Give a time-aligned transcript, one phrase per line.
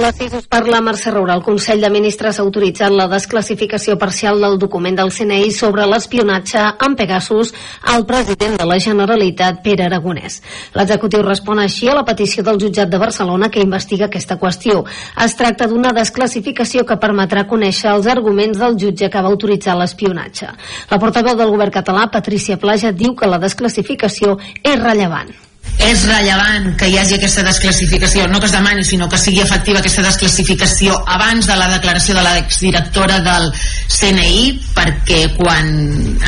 [0.00, 1.34] Són les 6 per la Mercè Roura.
[1.36, 6.62] El Consell de Ministres ha autoritzat la desclassificació parcial del document del CNI sobre l'espionatge
[6.86, 7.50] amb Pegasus
[7.94, 10.38] al president de la Generalitat, Pere Aragonès.
[10.78, 14.86] L'executiu respon així a la petició del jutjat de Barcelona que investiga aquesta qüestió.
[15.26, 20.48] Es tracta d'una desclassificació que permetrà conèixer els arguments del jutge que va autoritzar l'espionatge.
[20.88, 25.49] La portaveu del govern català, Patricia Plaja, diu que la desclassificació és rellevant
[25.80, 29.80] és rellevant que hi hagi aquesta desclassificació, no que es demani, sinó que sigui efectiva
[29.80, 33.48] aquesta desclassificació abans de la declaració de l'exdirectora del
[33.88, 35.70] CNI, perquè quan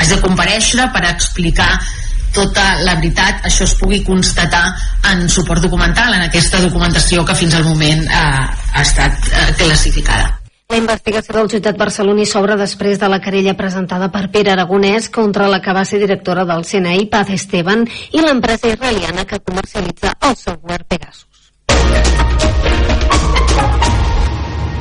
[0.00, 1.72] has de compareixer per explicar
[2.32, 4.64] tota la veritat això es pugui constatar
[5.12, 8.22] en suport documental, en aquesta documentació que fins al moment eh,
[8.72, 10.41] ha estat eh, classificada.
[10.72, 15.50] La investigació del jutjat barceloní s'obre després de la querella presentada per Pere Aragonès contra
[15.52, 17.84] la que va ser directora del CNI, Paz Esteban,
[18.16, 21.28] i l'empresa israeliana que comercialitza el software Pegasus.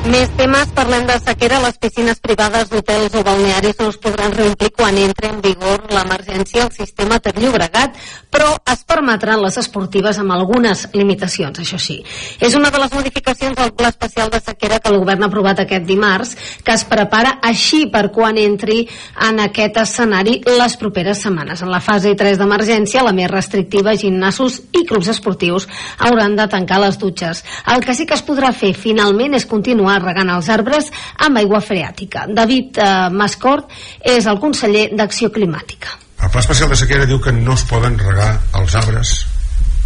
[0.02, 1.60] Més temes, parlem de sequera.
[1.62, 6.64] Les piscines privades d'hotels o balnearis no es podran reomplir quan entre en vigor l'emergència
[6.64, 7.94] al sistema Ter Llobregat,
[8.32, 12.00] però es permetran les esportives amb algunes limitacions, això sí.
[12.42, 15.62] És una de les modificacions del pla especial de sequera que el govern ha aprovat
[15.62, 16.34] aquest dimarts,
[16.66, 18.80] que es prepara així per quan entri
[19.28, 21.62] en aquest escenari les properes setmanes.
[21.62, 25.70] En la fase 3 d'emergència, la més restrictiva, gimnasos i clubs esportius
[26.02, 27.44] hauran de tancar les dutxes.
[27.70, 31.38] El que sí que es podrà fer finalment és continuar continuar regant els arbres amb
[31.38, 32.26] aigua freàtica.
[32.28, 33.68] David eh, Mascort
[34.00, 35.98] és el conseller d'Acció Climàtica.
[36.22, 39.26] El Pla Especial de Sequera diu que no es poden regar els arbres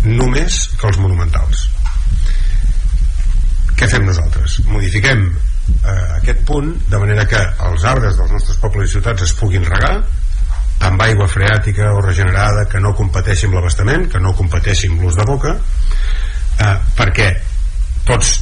[0.05, 1.67] només que els monumentals.
[3.77, 4.61] Què fem nosaltres?
[4.69, 7.41] Modifiquem eh, aquest punt de manera que
[7.71, 9.99] els arbres dels nostres pobles i ciutats es puguin regar
[10.87, 15.17] amb aigua freàtica o regenerada que no competeixi amb l'abastament, que no competeixi amb l'ús
[15.17, 17.31] de boca eh, perquè
[18.07, 18.37] tots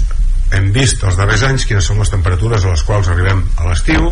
[0.57, 4.11] hem vist els darrers anys quines són les temperatures a les quals arribem a l'estiu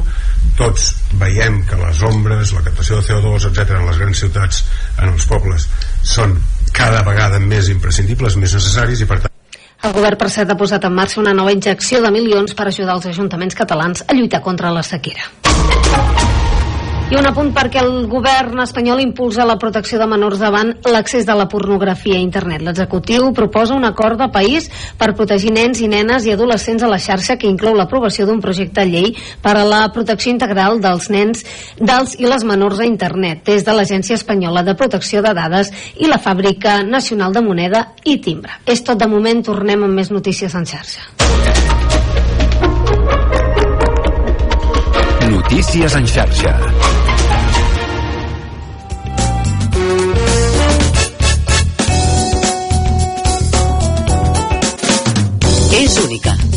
[0.59, 4.65] tots veiem que les ombres la captació de CO2, etc en les grans ciutats
[4.99, 5.69] en els pobles
[6.15, 6.37] són
[6.73, 9.31] cada vegada més imprescindibles més necessaris i per tant
[9.83, 13.01] el govern per cert ha posat en marxa una nova injecció de milions per ajudar
[13.01, 15.27] els ajuntaments catalans a lluitar contra la sequera.
[17.13, 21.35] I un apunt perquè el govern espanyol impulsa la protecció de menors davant l'accés de
[21.37, 22.63] la pornografia a internet.
[22.65, 26.97] L'executiu proposa un acord de país per protegir nens i nenes i adolescents a la
[26.97, 29.13] xarxa que inclou l'aprovació d'un projecte de llei
[29.45, 31.45] per a la protecció integral dels nens,
[31.77, 35.69] dels i les menors a internet, des de l'Agència Espanyola de Protecció de Dades
[36.01, 38.57] i la Fàbrica Nacional de Moneda i Timbre.
[38.65, 41.13] És tot de moment, tornem amb més notícies en xarxa.
[45.29, 46.82] Notícies en xarxa.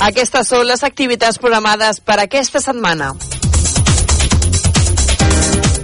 [0.00, 3.10] Aquestes són les activitats programades per aquesta setmana.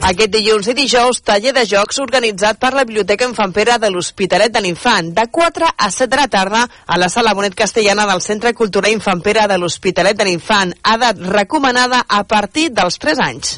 [0.06, 4.54] Aquest dilluns i dijous, taller de jocs organitzat per la Biblioteca Infant Pere de l'Hospitalet
[4.54, 8.22] de l'Infant, de 4 a 7 de la tarda a la Sala Bonet Castellana del
[8.24, 13.56] Centre Cultural Infant Pere de l'Hospitalet de l'Infant, edat recomanada a partir dels 3 anys.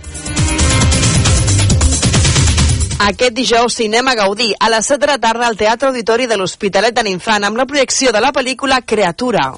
[3.08, 6.96] Aquest dijous, Cinema Gaudí, a les 7 de la tarda al Teatre Auditori de l'Hospitalet
[6.96, 9.52] de l'Infant, amb la projecció de la pel·lícula Creatura.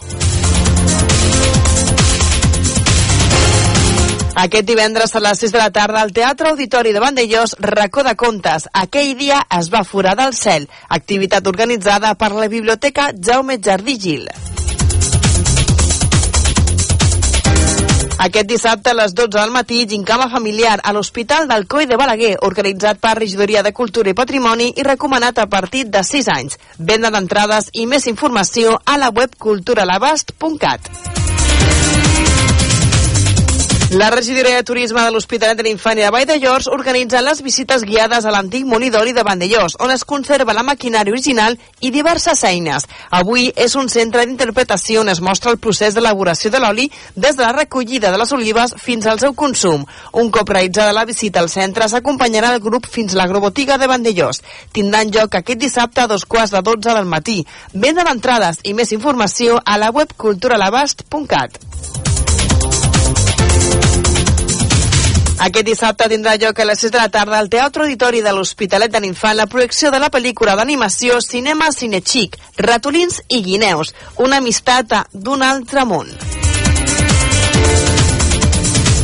[4.40, 8.14] Aquest divendres a les 6 de la tarda al Teatre Auditori de Vandellós, racó de
[8.16, 8.70] contes.
[8.72, 14.25] Aquell dia es va forar del cel, activitat organitzada per la Biblioteca Jaume Jardí Gil.
[18.20, 22.34] Aquest dissabte a les 12 del matí, gincama familiar a l'Hospital del Coi de Balaguer,
[22.40, 26.60] organitzat per Regidoria de Cultura i Patrimoni i recomanat a partir de 6 anys.
[26.78, 31.19] Venda d'entrades i més informació a la web culturalabast.cat.
[33.90, 37.40] La regidoria de turisme de l'Hospitalet de l'Infant i de Vall de Llors organitza les
[37.42, 41.90] visites guiades a l'antic molí d'oli de Vandellós, on es conserva la maquinària original i
[41.90, 42.87] diverses eines.
[43.10, 47.42] Avui és un centre d'interpretació on es mostra el procés d'elaboració de l'oli des de
[47.42, 49.82] la recollida de les olives fins al seu consum.
[50.12, 54.38] Un cop realitzada la visita al centre s'acompanyarà el grup fins a l'agrobotiga de Vandellós.
[54.70, 57.40] Tindran lloc aquest dissabte a dos quarts de dotze del matí.
[57.75, 61.58] Venda d'entrades i més informació a la web culturalabast.cat.
[65.40, 68.92] Aquest dissabte tindrà lloc a les 6 de la tarda al Teatre Auditori de l'Hospitalet
[68.92, 74.92] de l'Infant la projecció de la pel·lícula d'animació Cinema Cinechic, Ratolins i Guineus, una amistat
[75.14, 76.12] d'un altre món.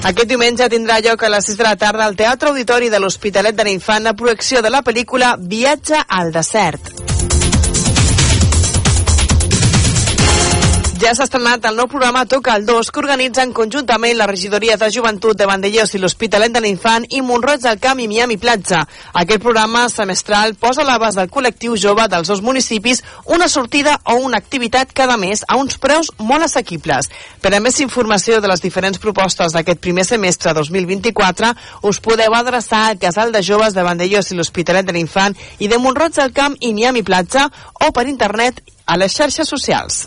[0.00, 3.58] Aquest diumenge tindrà lloc a les 6 de la tarda al Teatre Auditori de l'Hospitalet
[3.58, 7.09] de l'Infant la projecció de la pel·lícula Viatge al desert.
[11.00, 14.90] Ja s'ha estrenat el nou programa Toca el 2 que organitzen conjuntament la regidoria de
[14.92, 18.82] joventut de Vandellós i l'Hospitalet de l'Infant i Montroig del Camp i Miami Platja.
[19.16, 24.18] Aquest programa semestral posa a l'abast del col·lectiu jove dels dos municipis una sortida o
[24.26, 27.08] una activitat cada mes a uns preus molt assequibles.
[27.40, 31.54] Per a més informació de les diferents propostes d'aquest primer semestre 2024
[31.88, 35.80] us podeu adreçar al Casal de Joves de Vandellós i l'Hospitalet de l'Infant i de
[35.80, 37.48] Montroig del Camp i Miami Platja
[37.88, 40.04] o per internet a les xarxes socials.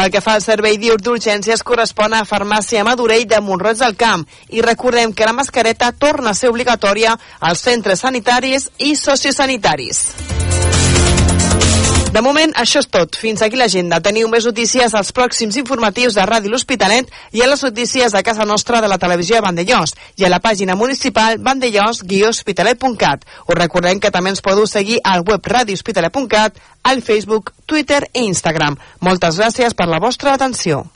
[0.00, 4.24] Pel que fa al servei diur d'urgències correspon a Farmàcia Madurell de Montroig del Camp
[4.48, 10.04] i recordem que la mascareta torna a ser obligatòria als centres sanitaris i sociosanitaris.
[12.10, 13.14] De moment, això és tot.
[13.14, 14.00] Fins aquí l'agenda.
[14.02, 17.06] Teniu més notícies als pròxims informatius de Ràdio L'Hospitalet
[17.38, 20.40] i a les notícies de casa nostra de la televisió de Vandellós i a la
[20.42, 23.26] pàgina municipal vandellós-hospitalet.cat.
[23.46, 28.80] Us recordem que també ens podeu seguir al web radiohospitalet.cat, al Facebook, Twitter i Instagram.
[29.06, 30.88] Moltes gràcies per la vostra atenció.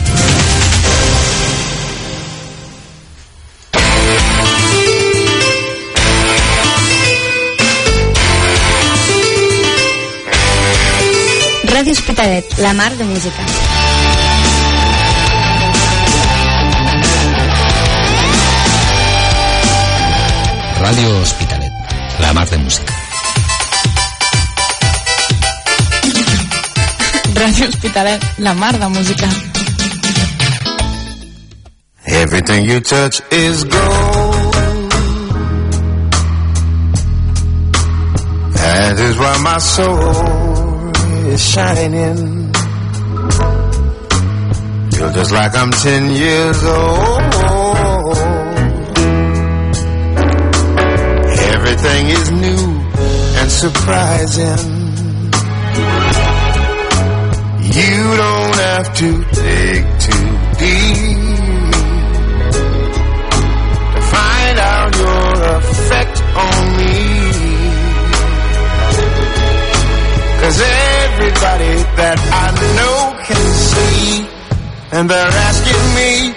[11.84, 13.42] Ràdio Hospitalet, la mar de música.
[20.80, 21.72] Ràdio Hospitalet,
[22.20, 22.94] la mar de música.
[27.34, 29.28] Ràdio Hospitalet, la mar de música.
[32.06, 34.54] Everything you touch is gold.
[38.54, 40.63] That is why my soul
[41.26, 42.52] is shining.
[44.92, 48.16] Feel just like I'm ten years old.
[51.54, 52.64] Everything is new
[53.40, 54.84] and surprising.
[57.78, 60.28] You don't have to dig too
[60.62, 61.24] deep
[63.94, 67.24] to find out your effect on me.
[70.40, 70.60] Cause
[71.14, 74.26] everybody that I know can see,
[74.90, 76.34] and they're asking me,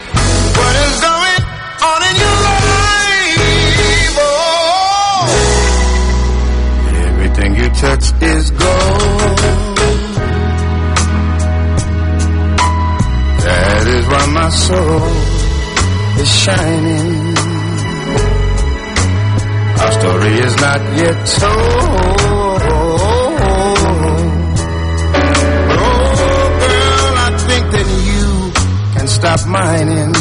[0.54, 1.42] what is going
[1.82, 4.22] on in your life?
[4.22, 5.26] Oh,
[7.10, 9.38] everything you touch is gold.
[13.46, 15.10] That is why my soul
[16.22, 17.36] is shining.
[19.82, 22.37] Our story is not yet told.
[29.18, 30.14] Stop mining.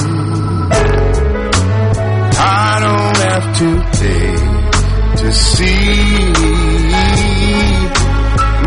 [2.38, 4.30] I don't have to pay
[5.20, 6.32] to see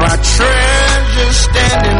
[0.01, 1.98] my treasure standing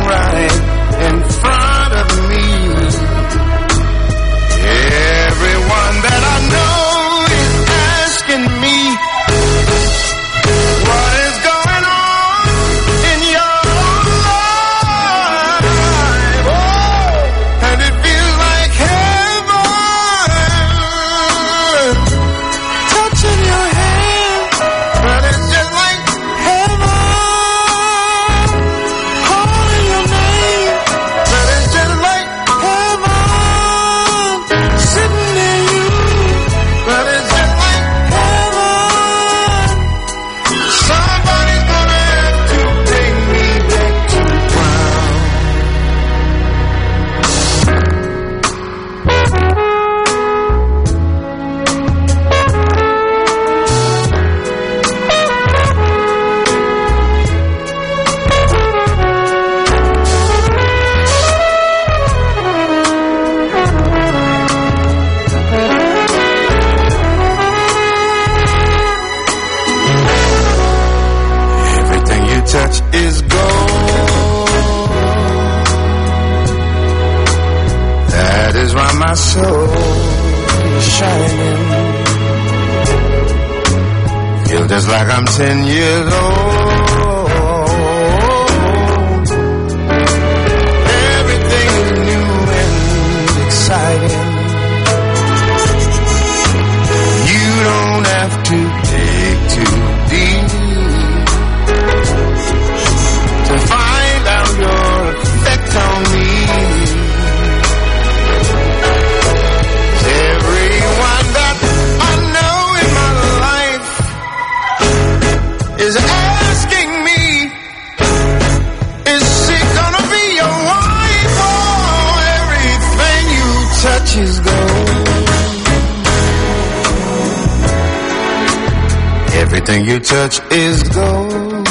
[129.69, 131.67] Everything you touch is gold.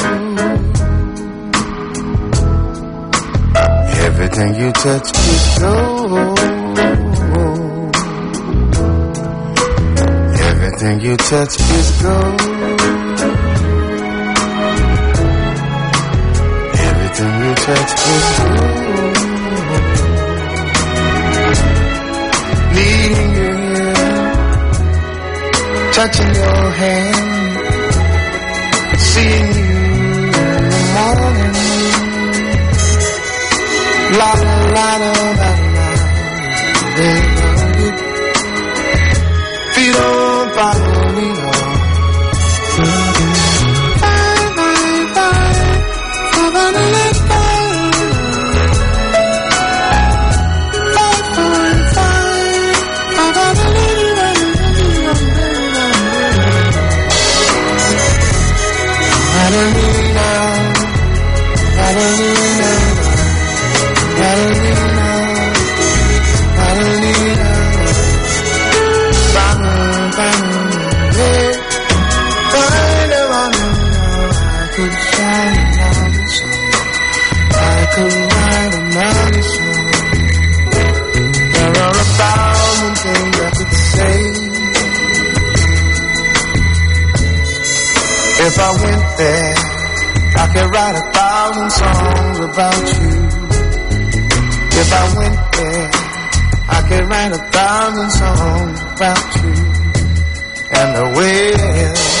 [4.07, 6.39] Everything you touch is gold.
[10.47, 12.41] Everything you touch is gold.
[16.87, 19.17] Everything you touch is gold.
[22.75, 23.53] Leading you,
[25.91, 27.28] touching your hand
[29.13, 29.49] see in
[30.33, 31.53] the morning.
[34.19, 34.31] La
[34.75, 35.21] la la.
[35.33, 35.38] la.
[92.51, 93.13] about you.
[94.81, 95.89] If I went there,
[96.69, 99.55] I could write a thousand songs about you
[100.79, 102.19] and the way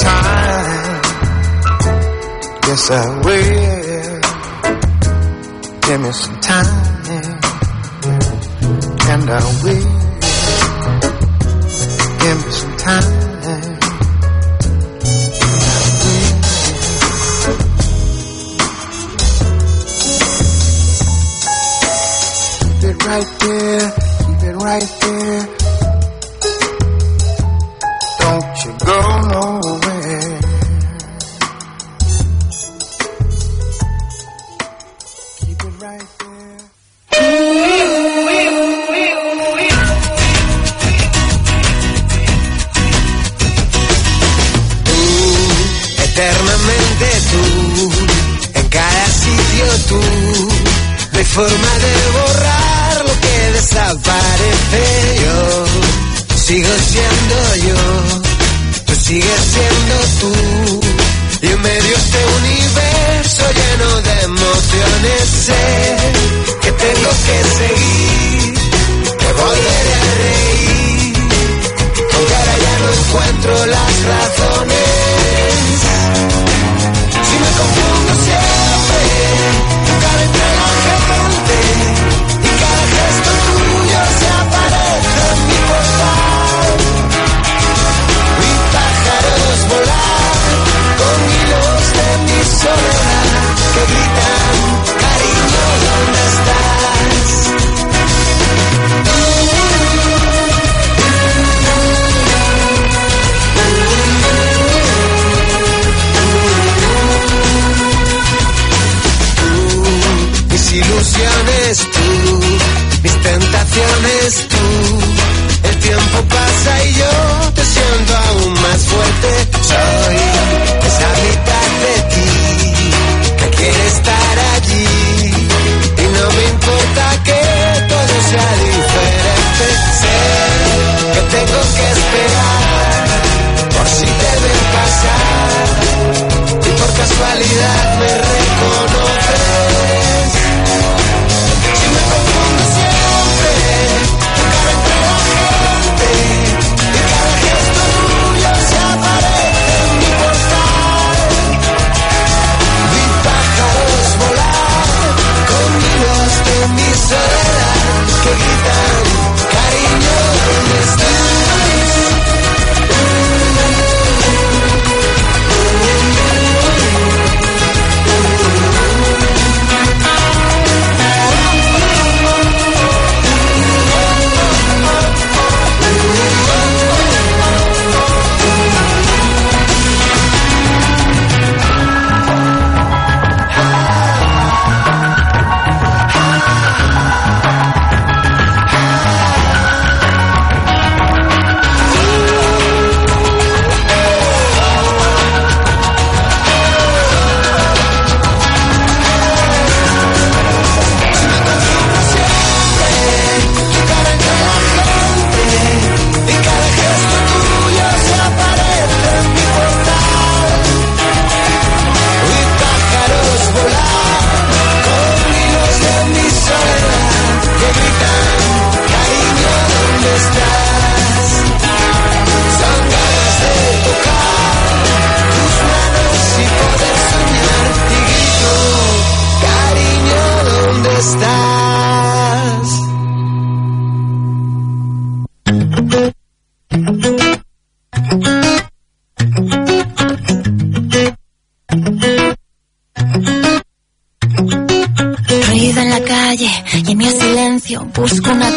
[0.00, 1.02] time.
[2.66, 4.20] Yes, I will.
[5.82, 6.66] Give me some time,
[9.10, 9.86] and I will.
[12.20, 13.25] Give me some time.
[23.16, 23.90] right there,
[24.26, 25.15] keep it right there.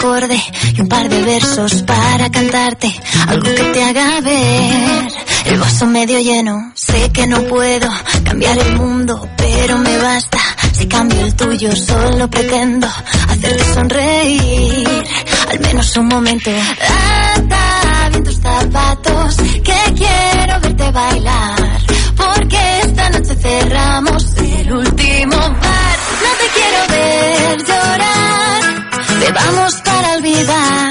[0.10, 2.92] y un par de versos para cantarte
[3.28, 5.08] algo que te haga ver
[5.46, 6.72] el vaso medio lleno.
[6.74, 7.88] Sé que no puedo
[8.24, 10.40] cambiar el mundo, pero me basta.
[10.74, 15.04] Si cambio el tuyo, solo pretendo hacerte sonreír,
[15.52, 16.50] al menos un momento.
[17.36, 21.80] Anda bien tus zapatos, que quiero verte bailar,
[22.18, 25.98] porque esta noche cerramos el último bar.
[26.24, 29.89] No te quiero ver llorar, te vamos
[30.46, 30.89] 吧。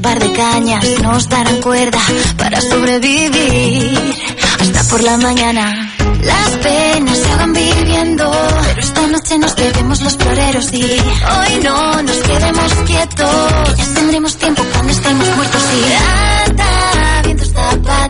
[0.00, 1.98] un par de cañas nos darán cuerda
[2.38, 4.14] para sobrevivir
[4.58, 5.92] hasta por la mañana.
[6.22, 8.24] Las penas se van viviendo,
[8.64, 13.76] pero esta noche nos quedemos los floreros y hoy no nos quedemos quietos.
[13.76, 18.09] Ya tendremos tiempo cuando estemos muertos y anda, viendo zapatos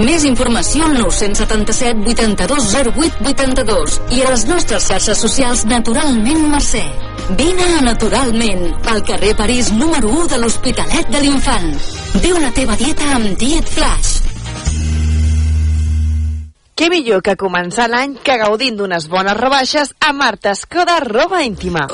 [0.00, 6.84] Més informació al 977 82 08 82 i a les nostres xarxes socials Naturalment Mercè.
[7.36, 11.70] Vine a Naturalment, al carrer París número 1 de l'Hospitalet de l'Infant.
[12.24, 14.14] Viu la teva dieta amb Diet Flash.
[16.72, 21.84] Què millor que començar l'any que gaudint d'unes bones rebaixes a Marta Escoda Roba Íntima.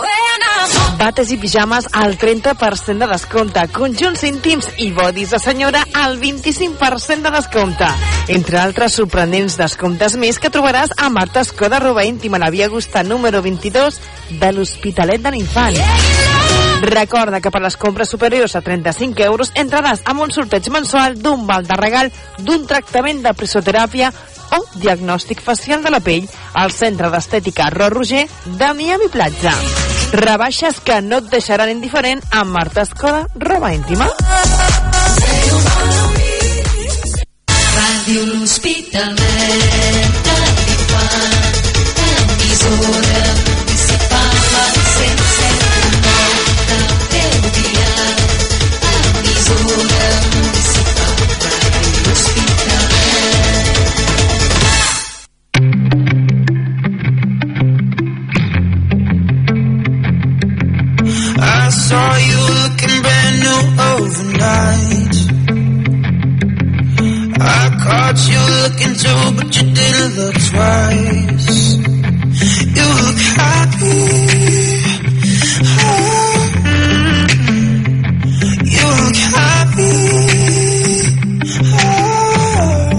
[0.99, 7.23] Bates i pijames al 30% de descompte, conjunts íntims i bodis de senyora al 25%
[7.23, 7.87] de descompte.
[8.35, 13.05] Entre altres sorprenents descomptes més que trobaràs a Marta Escoda Roba Íntima, la via Gusta
[13.07, 14.01] número 22
[14.41, 15.79] de l'Hospitalet de l'Infant.
[16.83, 21.47] Recorda que per les compres superiors a 35 euros entraràs amb un sorteig mensual d'un
[21.47, 24.11] val de regal d'un tractament de presoteràpia
[24.57, 29.55] o diagnòstic facial de la pell al Centre d'Estètica Ro Roger de Miami Platja.
[30.12, 34.09] Rebaixes que no et deixaran indiferent amb Marta Escoda, roba íntima.
[37.79, 39.18] Ràdio L'Hospitalet
[40.29, 41.37] de l'Infant,
[42.25, 43.48] emissora
[63.66, 65.14] overnight.
[67.40, 71.49] I caught you looking too, but you didn't look twice.
[72.77, 74.03] You look happy.
[75.81, 76.38] Oh.
[78.75, 79.97] You look happy.
[81.75, 82.94] Oh.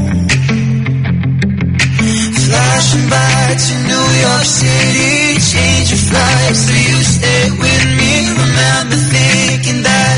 [2.46, 8.12] Flashing back to New York City, change your flights so you stay with me.
[8.44, 10.09] Remember thinking that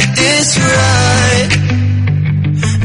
[0.00, 1.50] got this right.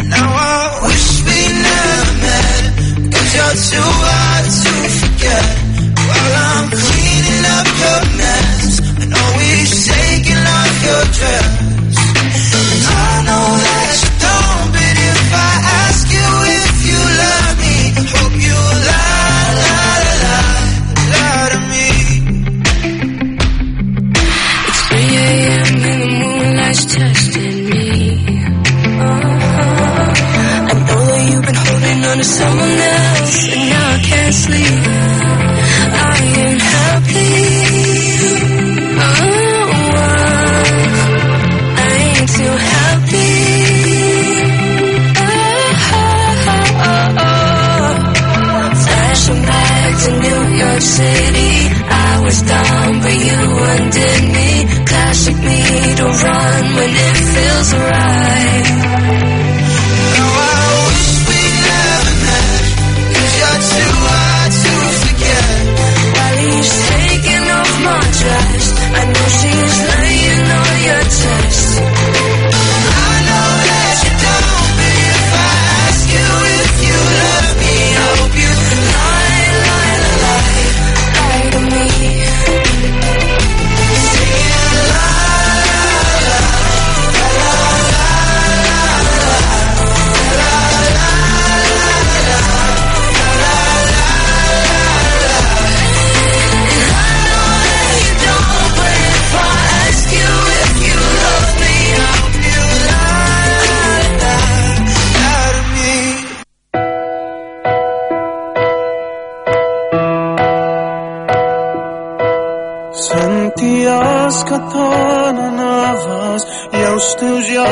[0.09, 4.34] Now I wish we never met, cause you're too hard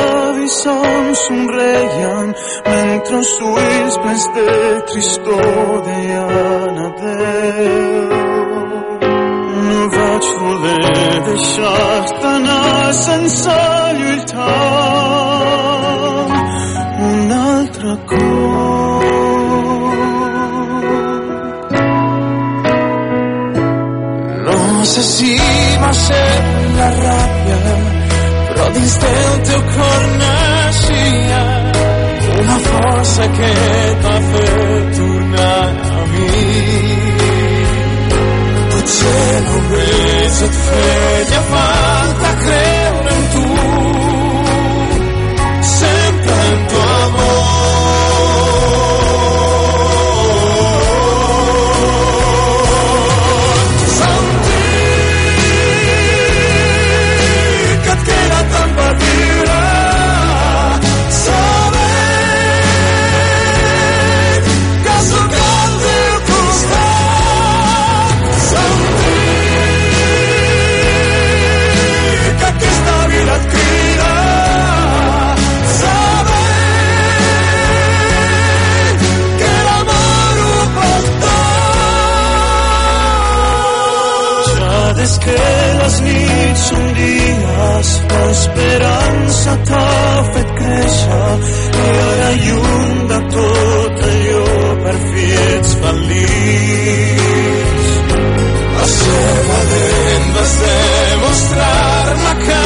[0.03, 2.33] avisant somreien
[2.67, 4.47] mentre els ulls plens de
[4.91, 8.21] tristor deien adeu.
[9.67, 13.57] No vaig voler deixar-te anar sense
[13.99, 15.03] lluitar
[17.11, 19.03] un altre cor.
[24.45, 25.33] No sé si
[25.81, 26.27] va ser
[26.77, 27.82] la ràbia
[28.75, 31.41] dins del teu cor naixia
[32.41, 33.51] una força que
[34.03, 36.37] t'ha fet tornar a mi.
[38.75, 42.72] Potser només et feia falta creure
[85.23, 85.37] que
[85.79, 89.85] les nits són dies l'esperança t'ha
[90.33, 91.31] fet créixer
[91.83, 94.45] i ara lluny de tot allò
[94.83, 97.13] per fi ets feliç.
[98.77, 102.62] La seva dent vas demostrar-me que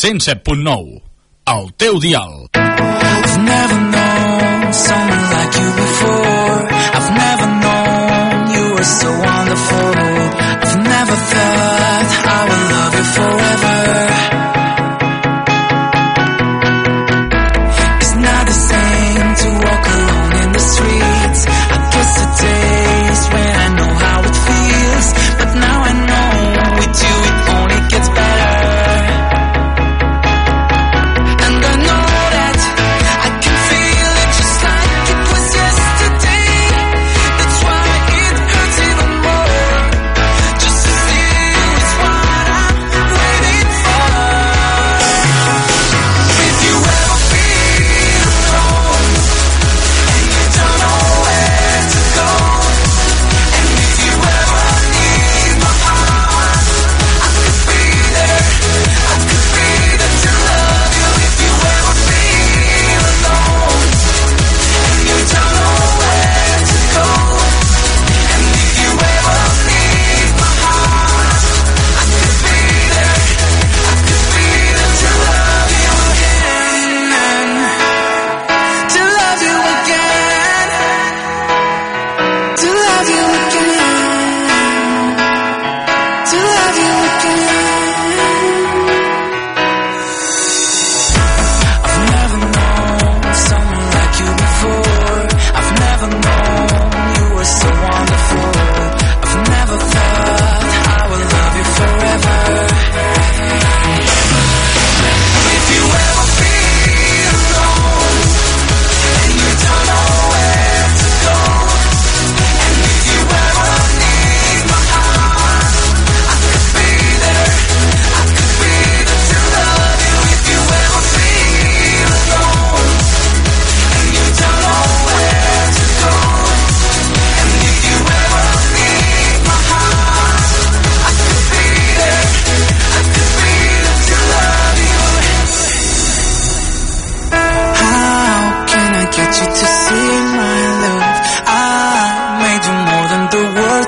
[0.00, 1.02] 107.9,
[1.44, 2.39] el teu dial.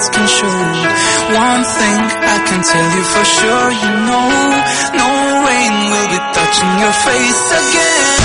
[0.03, 0.83] that's consumed.
[1.37, 2.01] One thing
[2.35, 4.29] I can tell you for sure, you know,
[4.99, 5.09] no
[5.47, 8.22] rain will be touching your face again.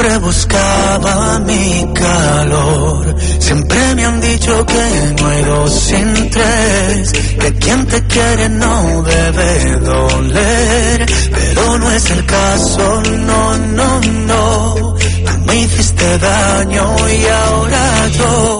[0.00, 3.14] siempre buscaba mi calor.
[3.38, 9.02] Siempre me han dicho que no hay dos sin tres, que quien te quiere no
[9.02, 11.06] debe doler.
[11.32, 14.74] Pero no es el caso, no, no, no.
[14.74, 18.59] Tú me hiciste daño y ahora yo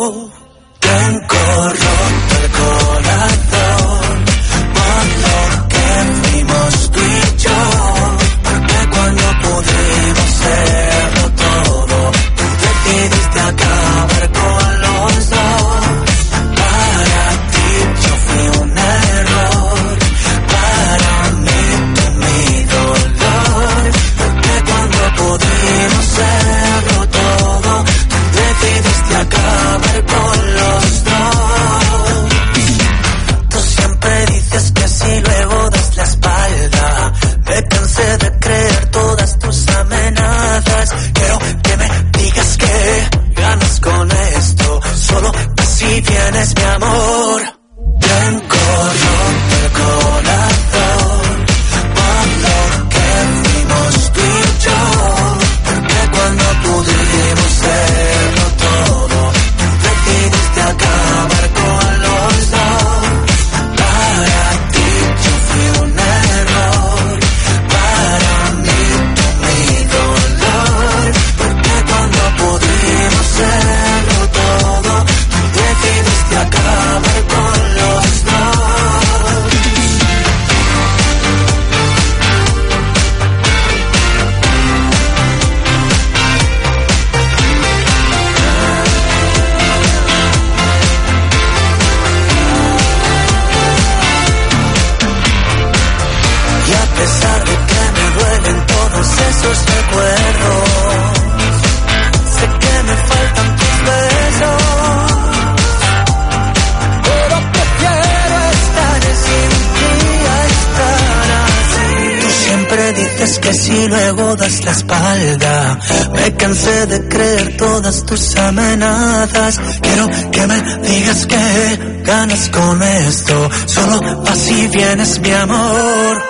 [113.20, 115.78] dices que si luego das la espalda.
[116.14, 119.60] Me cansé de creer todas tus amenazas.
[119.82, 123.50] Quiero que me digas que ganas con esto.
[123.66, 126.22] Solo así vienes, mi amor.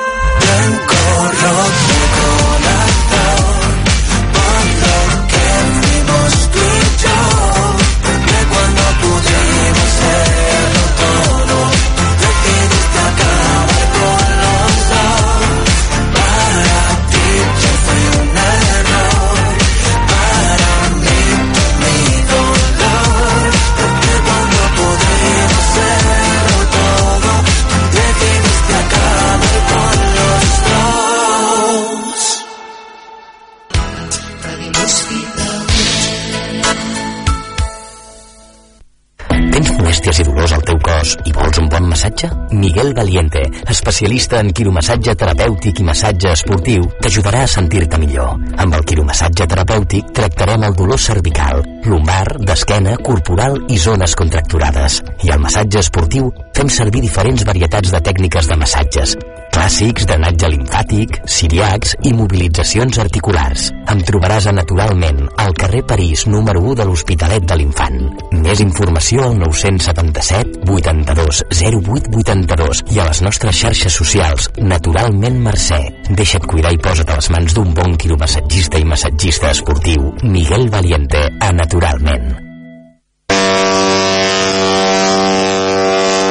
[42.80, 48.38] Miguel Valiente, especialista en quiromassatge terapèutic i massatge esportiu, t'ajudarà a sentir-te millor.
[48.56, 55.02] Amb el quiromassatge terapèutic tractarem el dolor cervical, lumbar, d'esquena, corporal i zones contracturades.
[55.28, 59.14] I al massatge esportiu fem servir diferents varietats de tècniques de massatges,
[59.52, 63.68] clàssics drenatge linfàtic, siriacs i mobilitzacions articulars.
[63.92, 68.00] Em trobaràs a Naturalment, al carrer París, número 1 de l'Hospitalet de l'Infant.
[68.40, 75.80] Més informació al 977 82 08 82 i a les nostres xarxes socials Naturalment Mercè.
[76.10, 80.12] Deixa't cuidar i posa't a les mans d'un bon quiromassatgista i massatgista esportiu.
[80.22, 82.28] Miguel Valiente, a Naturalment.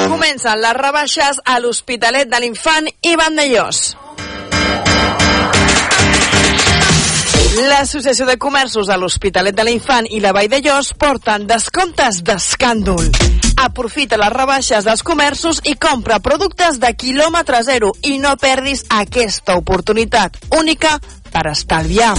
[0.10, 3.84] Comencen les rebaixes a l'Hospitalet de l'Infant i Vandellós.
[7.60, 13.12] L'Associació de Comerços de l'Hospitalet de l'Infant i la Vall de Llos porten descomptes d'escàndol.
[13.60, 19.57] Aprofita les rebaixes dels comerços i compra productes de quilòmetre zero i no perdis aquesta
[19.60, 20.93] oportunitat única
[21.30, 22.14] per estalviar.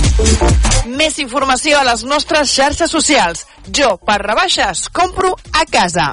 [1.01, 3.47] Més informació a les nostres xarxes socials.
[3.67, 6.11] Jo, per rebaixes, compro a casa.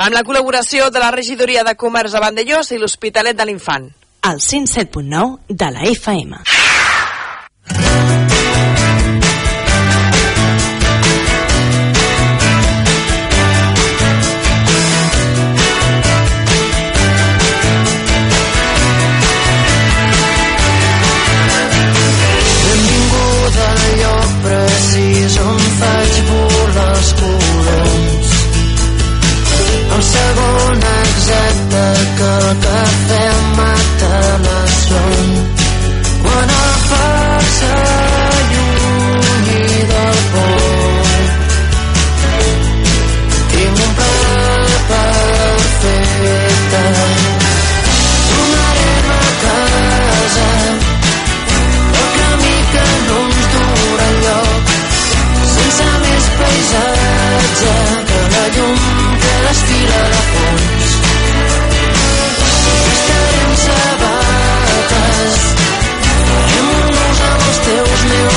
[0.00, 3.90] Amb la col·laboració de la Regidoria de Comerç de Vandellós i l'Hospitalet de l'Infant.
[4.30, 6.44] El 107.9 de la FM.
[24.50, 28.32] Precís on faig volar els coloms.
[29.96, 31.86] El segon exacte
[32.18, 33.24] que el cafè
[33.60, 35.34] mata la son.
[36.22, 38.09] Quan el far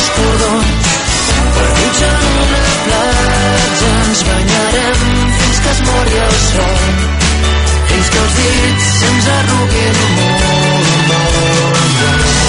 [0.04, 0.88] meus cordons
[1.56, 5.00] perduts en una platja ens banyarem
[5.40, 6.82] fins que es mori el sol.
[7.88, 12.42] Fins que els dits se'ns arruguin molt, molt, molt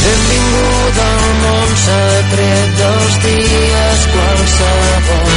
[0.00, 5.30] Benvinguda al món secret dels dies qualsevol.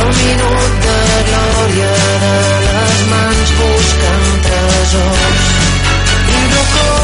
[0.00, 1.90] El minut de glòria
[2.24, 2.36] de
[2.68, 5.52] les mans buscant tresors.
[6.30, 6.99] I recordo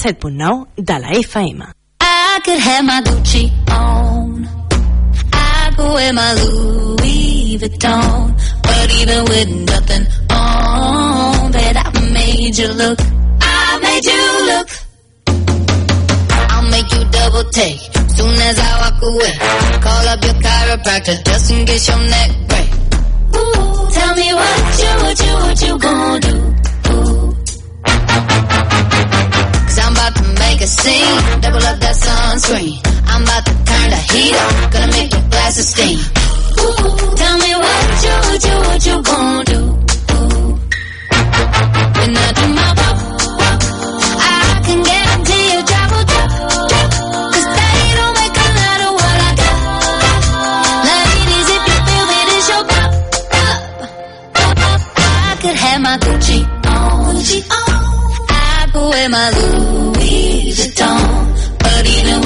[0.00, 1.62] 107.9 de la FM.
[2.00, 4.48] I could have my Gucci on.
[5.32, 8.34] I could wear my Louis Vuitton.
[8.62, 12.98] But even with nothing on, that I made you look.
[13.42, 14.68] I made you look.
[16.48, 17.80] I'll make you double take.
[18.16, 19.34] Soon as I walk away.
[19.84, 22.70] Call up your chiropractor just in case your neck break.
[23.36, 26.69] Ooh, tell me what you, what you, what you gonna do.
[30.60, 31.40] Make a scene.
[31.40, 32.80] Double up that sunscreen.
[33.06, 34.72] I'm about to turn the heat up.
[34.72, 35.98] Gonna make your glasses steam.
[36.60, 39.60] Ooh, tell me what you, what you, what you gonna do.
[40.14, 40.58] Ooh.
[41.96, 42.98] When I do my walk,
[44.20, 46.28] I can guarantee you travel drop,
[46.70, 46.90] drop.
[47.32, 49.56] Cause they don't make a lot of what I got.
[50.90, 52.90] Ladies, if you feel me, this your pop,
[53.32, 53.60] pop,
[54.36, 54.80] pop.
[54.96, 56.38] I could have my Gucci
[56.68, 57.16] on.
[57.16, 57.80] Gucci on.
[58.28, 59.69] I could wear my Louis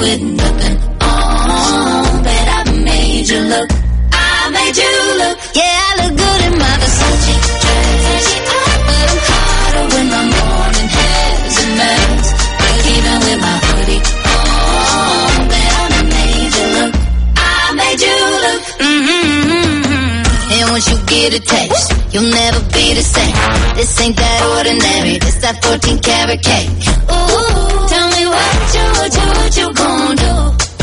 [0.05, 3.69] with nothing on, bet I made you look.
[4.13, 5.37] I made you look.
[5.57, 8.27] Yeah, I look good in my Versace dress.
[8.85, 12.25] But I'm hotter when my morning hair's a mess.
[12.61, 16.93] But even with my hoodie on, bet I made you look.
[17.41, 18.61] I made you look.
[18.85, 20.53] Mm-hmm.
[20.53, 23.35] And once you get a taste, you'll never be the same.
[23.73, 25.17] This ain't that ordinary.
[25.17, 26.69] This that 14 karat cake.
[27.09, 27.84] Ooh,
[28.35, 30.74] what you, what you, what you gonna do.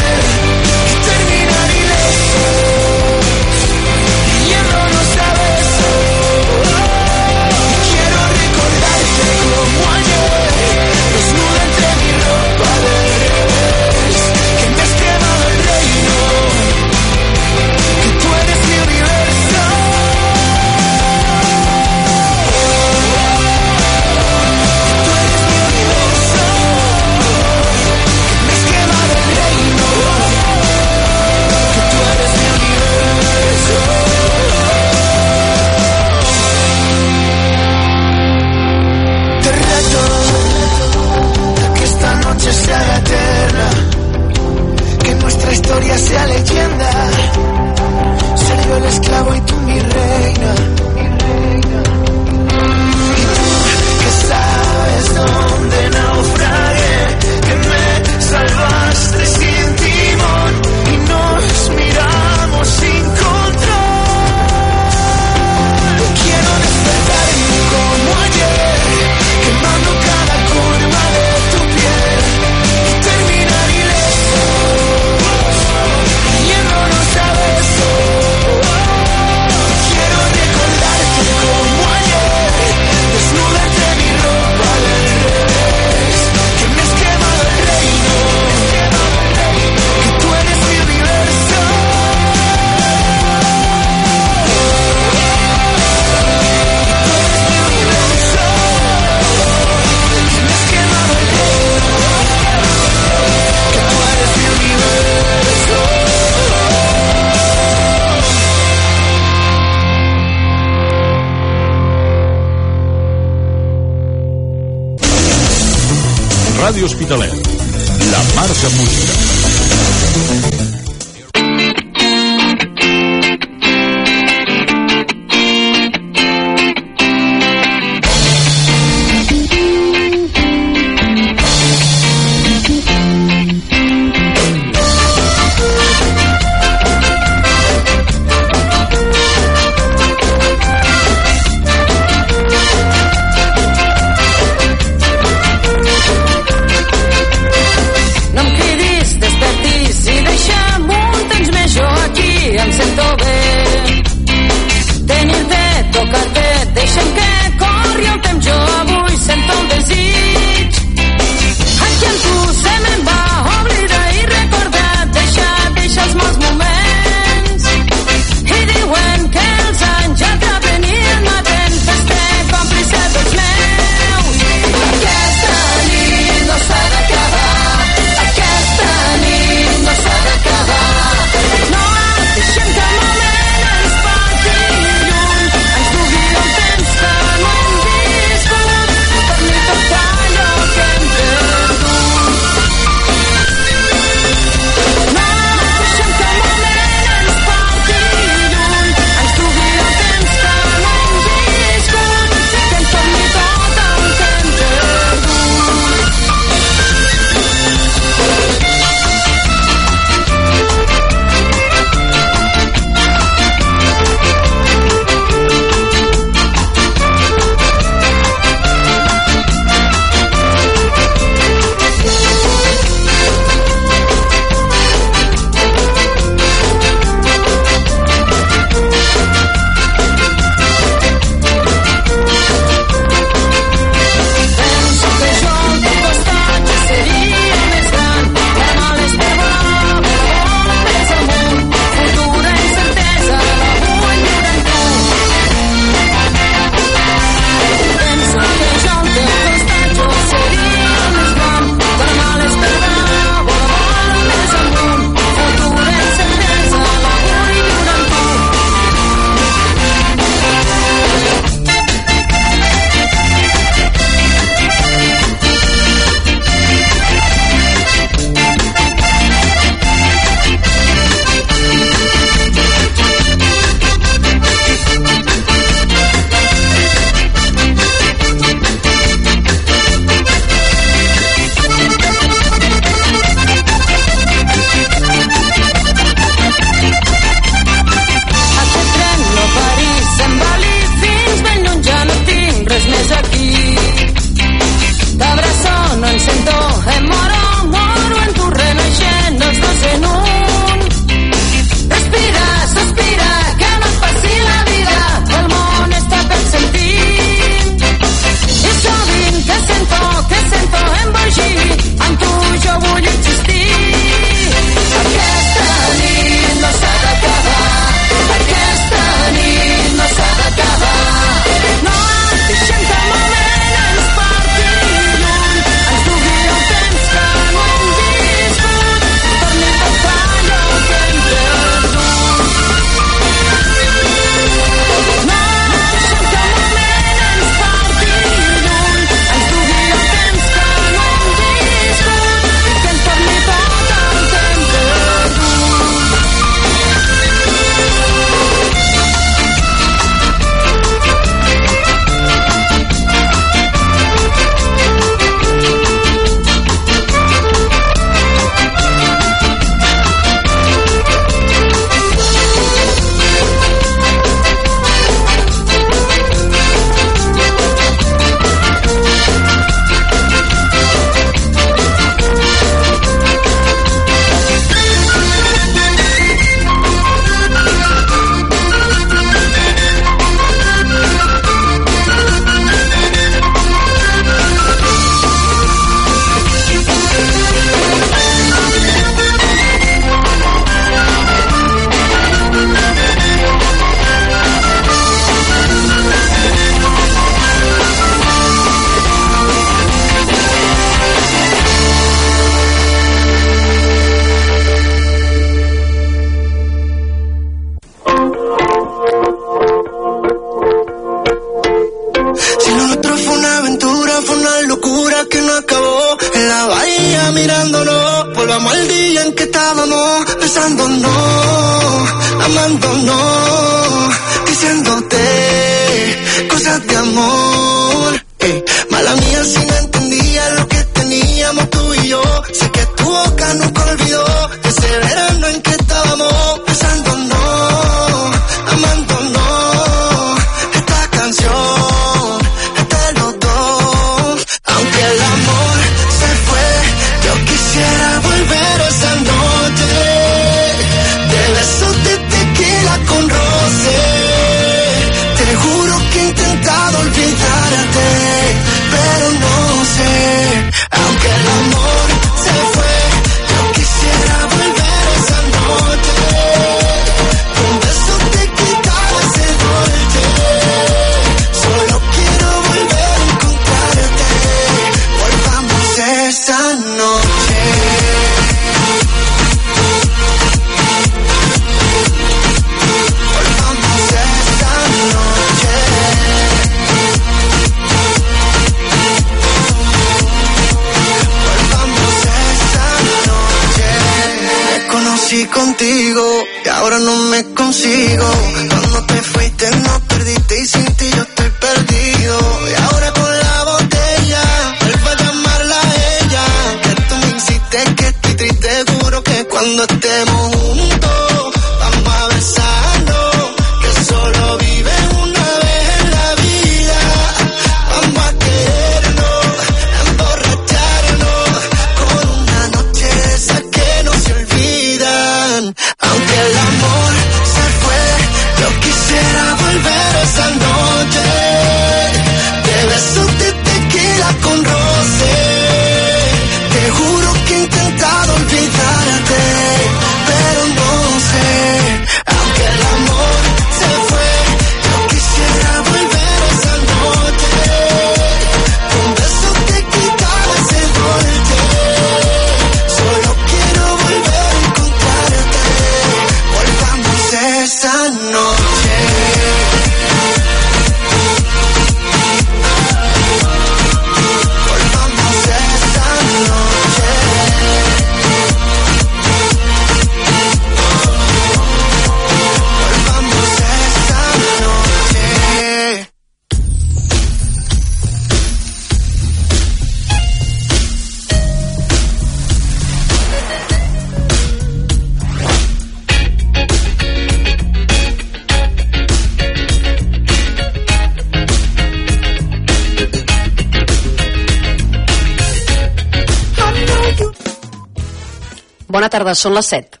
[599.14, 600.00] tarda, són les 7.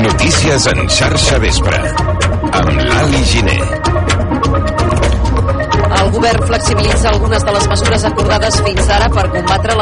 [0.00, 1.78] Notícies en xarxa vespre
[2.60, 3.58] amb l'Ali Giné.
[6.00, 9.76] El govern flexibilitza algunes de les mesures acordades fins ara per combatre